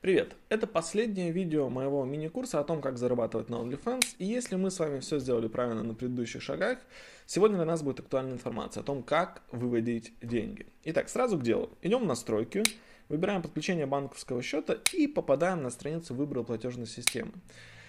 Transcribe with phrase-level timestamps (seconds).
[0.00, 0.36] Привет!
[0.48, 4.14] Это последнее видео моего мини-курса о том, как зарабатывать на OnlyFans.
[4.18, 6.78] И если мы с вами все сделали правильно на предыдущих шагах,
[7.26, 10.66] сегодня для нас будет актуальная информация о том, как выводить деньги.
[10.84, 11.70] Итак, сразу к делу.
[11.82, 12.62] Идем в настройки,
[13.08, 17.32] выбираем подключение банковского счета и попадаем на страницу «Выбрал платежной системы».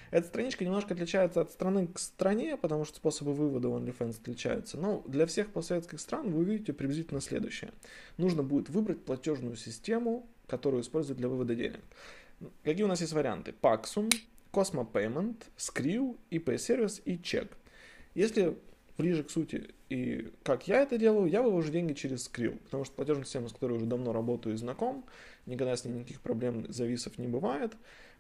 [0.09, 4.79] Эта страничка немножко отличается от страны к стране, потому что способы вывода OnlyFans отличаются.
[4.79, 7.71] Но для всех постсоветских стран вы увидите приблизительно следующее.
[8.17, 11.82] Нужно будет выбрать платежную систему, которую используют для вывода денег.
[12.63, 13.54] Какие у нас есть варианты?
[13.61, 14.10] Paxum,
[14.51, 17.51] Cosmo Payment, Skrill, IP сервис и чек.
[18.15, 18.57] Если
[18.97, 22.96] ближе к сути и как я это делаю, я вывожу деньги через Skrill, потому что
[22.96, 25.06] платежная система, с которой уже давно работаю и знаком,
[25.46, 27.75] никогда с ней никаких проблем, зависов не бывает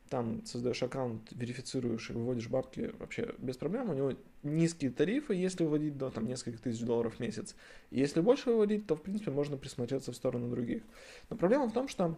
[0.09, 3.89] там создаешь аккаунт, верифицируешь и выводишь бабки вообще без проблем.
[3.89, 4.13] У него
[4.43, 7.55] низкие тарифы, если выводить до там, нескольких тысяч долларов в месяц.
[7.91, 10.83] Если больше выводить, то, в принципе, можно присмотреться в сторону других.
[11.29, 12.17] Но проблема в том, что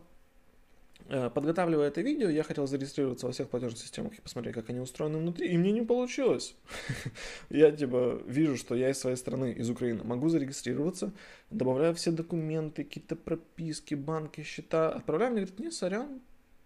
[1.09, 4.79] э, подготавливая это видео, я хотел зарегистрироваться во всех платежных системах и посмотреть, как они
[4.79, 6.55] устроены внутри, и мне не получилось.
[7.49, 11.11] Я типа вижу, что я из своей страны, из Украины, могу зарегистрироваться,
[11.49, 16.21] добавляю все документы, какие-то прописки, банки, счета, отправляю, мне говорит, не, сорян,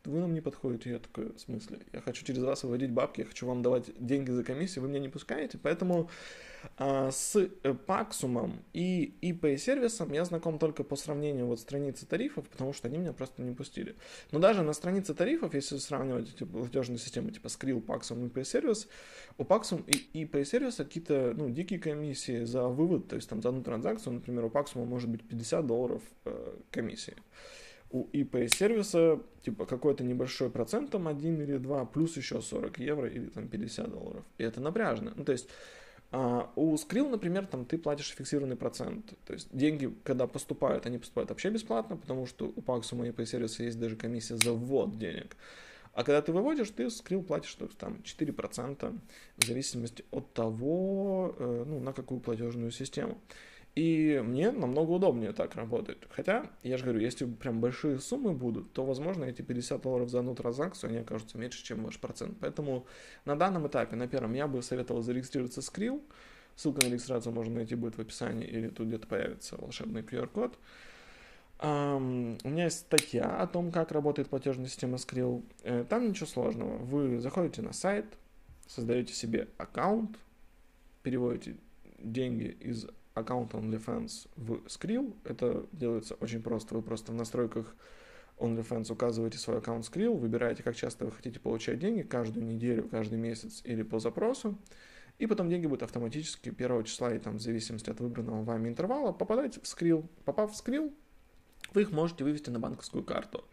[0.07, 0.91] вы нам не подходите.
[0.91, 1.79] Я такой, в смысле?
[1.93, 4.99] Я хочу через вас выводить бабки, я хочу вам давать деньги за комиссию, вы меня
[4.99, 5.57] не пускаете.
[5.57, 6.09] Поэтому
[6.77, 7.47] а, с
[7.85, 13.13] Паксумом и IP-сервисом я знаком только по сравнению вот страницы тарифов, потому что они меня
[13.13, 13.95] просто не пустили.
[14.31, 18.87] Но даже на странице тарифов, если сравнивать эти платежные системы типа Skrill, Paxum и IP-сервис,
[19.37, 23.63] у Paxum и IP-сервиса какие-то ну, дикие комиссии за вывод, то есть там за одну
[23.63, 27.15] транзакцию, например, у Paxum может быть 50 долларов э, комиссии
[27.91, 33.27] у IP-сервиса типа какой-то небольшой процент, там 1 или 2, плюс еще 40 евро или
[33.27, 34.23] там 50 долларов.
[34.37, 35.13] И это напряжно.
[35.15, 35.47] Ну, то есть
[36.11, 39.13] а у Skrill, например, там ты платишь фиксированный процент.
[39.25, 43.63] То есть деньги, когда поступают, они поступают вообще бесплатно, потому что у Paxum и IP-сервиса
[43.63, 45.35] есть даже комиссия за ввод денег.
[45.93, 48.99] А когда ты выводишь, ты Skrill платишь там 4%
[49.37, 53.17] в зависимости от того, э, ну, на какую платежную систему.
[53.75, 55.97] И мне намного удобнее так работать.
[56.09, 60.19] Хотя, я же говорю, если прям большие суммы будут, то, возможно, эти 50 долларов за
[60.19, 62.37] одну транзакцию, они окажутся меньше, чем ваш процент.
[62.39, 62.85] Поэтому
[63.25, 66.01] на данном этапе, на первом, я бы советовал зарегистрироваться с Skrill.
[66.55, 70.57] Ссылка на регистрацию можно найти будет в описании, или тут где-то появится волшебный QR-код.
[71.59, 75.43] Um, у меня есть статья о том, как работает платежная система Skrill.
[75.63, 76.77] Э, там ничего сложного.
[76.77, 78.05] Вы заходите на сайт,
[78.67, 80.17] создаете себе аккаунт,
[81.03, 81.57] переводите
[81.99, 85.15] деньги из аккаунт OnlyFans в Skrill.
[85.23, 86.75] Это делается очень просто.
[86.75, 87.75] Вы просто в настройках
[88.37, 93.17] OnlyFans указываете свой аккаунт Skrill, выбираете, как часто вы хотите получать деньги, каждую неделю, каждый
[93.17, 94.57] месяц или по запросу.
[95.17, 99.13] И потом деньги будут автоматически 1 числа и там в зависимости от выбранного вами интервала
[99.13, 100.05] попадать в Skrill.
[100.25, 100.93] Попав в Skrill,
[101.73, 103.45] вы их можете вывести на банковскую карту.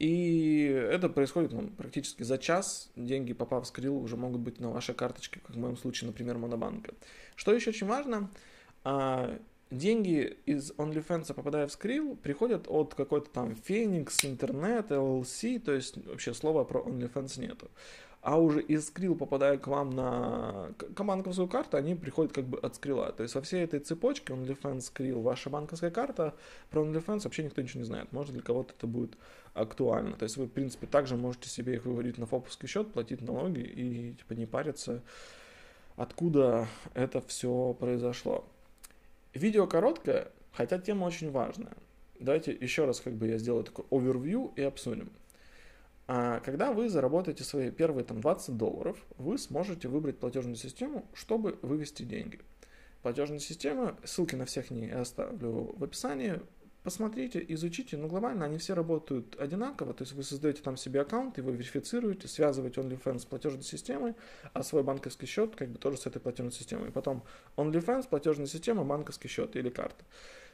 [0.00, 2.90] И это происходит ну, практически за час.
[2.96, 6.38] Деньги, попав в Skrill, уже могут быть на вашей карточке, как в моем случае, например,
[6.38, 6.94] Монобанка.
[7.36, 8.28] Что еще очень важно,
[8.84, 9.38] а
[9.70, 16.04] деньги из OnlyFans, попадая в Skrill, приходят от какой-то там Phoenix, интернет, LLC, то есть
[16.06, 17.68] вообще слова про OnlyFans нету.
[18.20, 22.74] А уже из Skrill, попадая к вам на банковскую карту, они приходят как бы от
[22.74, 23.12] Skrill.
[23.12, 26.34] То есть во всей этой цепочке OnlyFans, Skrill, ваша банковская карта,
[26.70, 28.12] про OnlyFans вообще никто ничего не знает.
[28.12, 29.16] Может для кого-то это будет
[29.54, 30.16] актуально.
[30.16, 33.60] То есть вы, в принципе, также можете себе их выводить на фоповский счет, платить налоги
[33.60, 35.02] и типа не париться,
[35.96, 38.44] откуда это все произошло.
[39.34, 41.74] Видео короткое, хотя тема очень важная.
[42.18, 45.12] Давайте еще раз как бы я сделаю такой овервью и обсудим.
[46.06, 51.58] А когда вы заработаете свои первые там 20 долларов, вы сможете выбрать платежную систему, чтобы
[51.60, 52.40] вывести деньги.
[53.02, 56.40] Платежная система, ссылки на всех не оставлю в описании.
[56.88, 61.36] Посмотрите, изучите, но глобально они все работают одинаково, то есть вы создаете там себе аккаунт,
[61.36, 64.14] его верифицируете, связываете OnlyFans с платежной системой,
[64.54, 66.90] а свой банковский счет как бы тоже с этой платежной системой.
[66.90, 67.24] Потом
[67.58, 70.02] OnlyFans, платежная система, банковский счет или карта.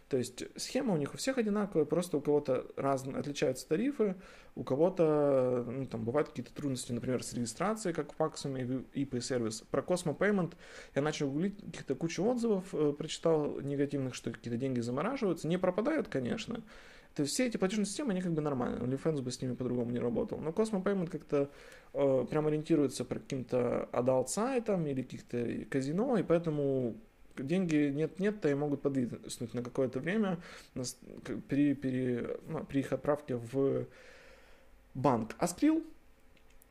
[0.09, 4.16] То есть схема у них у всех одинаковая, просто у кого-то разные, отличаются тарифы,
[4.54, 9.62] у кого-то ну, там бывают какие-то трудности, например, с регистрацией, как в Paxum и IP-сервис.
[9.70, 10.55] Про Cosmo Payment
[10.94, 15.49] я начал гуглить, каких-то кучу отзывов э, прочитал негативных, что какие-то деньги замораживаются.
[15.49, 16.62] Не пропадают, конечно,
[17.14, 18.81] то есть все эти платежные системы, они как бы нормальные.
[18.82, 20.38] OnlyFans бы с ними по-другому не работал.
[20.40, 21.49] Но Cosmo Payment как-то
[21.93, 26.96] э, прям ориентируется по каким-то adult сайтам или каких-то казино, и поэтому
[27.36, 30.38] деньги нет-нет-то и могут подвиснуть на какое-то время
[31.48, 33.86] при, при, ну, при их отправке в
[34.94, 35.34] банк.
[35.38, 35.84] А Skrill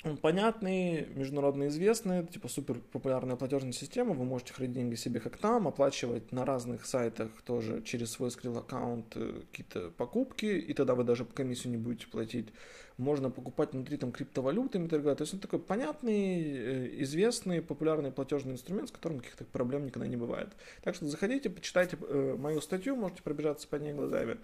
[0.04, 4.14] Он понятный, международно известный, типа супер популярная платежная система.
[4.14, 8.60] Вы можете хранить деньги себе как там, оплачивать на разных сайтах тоже через свой Skrill
[8.60, 12.50] аккаунт э, какие-то покупки, и тогда вы даже комиссию не будете платить.
[12.98, 15.20] Можно покупать внутри там криптовалютами торговать.
[15.20, 20.08] То есть он такой понятный, э, известный, популярный платежный инструмент, с которым каких-то проблем никогда
[20.08, 20.50] не бывает.
[20.84, 24.38] Так что заходите, почитайте э, мою статью, можете пробежаться по ней глазами.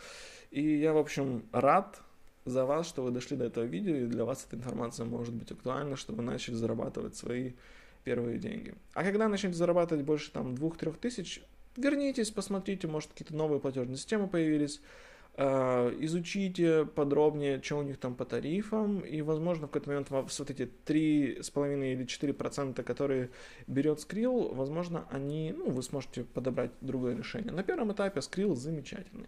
[0.51, 1.99] И я, в общем, рад
[2.45, 5.51] за вас, что вы дошли до этого видео, и для вас эта информация может быть
[5.51, 7.53] актуальна, чтобы вы начали зарабатывать свои
[8.03, 8.73] первые деньги.
[8.93, 11.41] А когда начнете зарабатывать больше там 2-3 тысяч,
[11.75, 14.81] вернитесь, посмотрите, может какие-то новые платежные системы появились,
[15.35, 20.49] э, изучите подробнее, что у них там по тарифам, и, возможно, в какой-то момент вот
[20.49, 23.29] эти 3,5 или 4 процента, которые
[23.67, 27.51] берет Skrill, возможно, они, ну, вы сможете подобрать другое решение.
[27.51, 29.27] На первом этапе Skrill замечательный.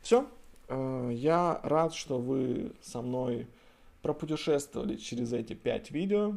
[0.00, 0.28] Все,
[0.68, 3.46] я рад, что вы со мной
[4.02, 6.36] пропутешествовали через эти пять видео.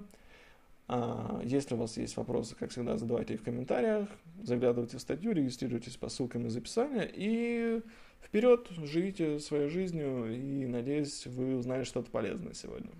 [0.87, 4.07] А, если у вас есть вопросы, как всегда, задавайте их в комментариях,
[4.43, 7.81] заглядывайте в статью, регистрируйтесь по ссылкам из описания и
[8.21, 12.91] вперед, живите своей жизнью и надеюсь, вы узнали что-то полезное сегодня.